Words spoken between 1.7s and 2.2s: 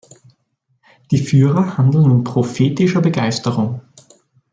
handeln